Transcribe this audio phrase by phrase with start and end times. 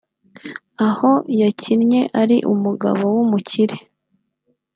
[0.87, 3.77] aho yakinnye ari umugabo w'umukire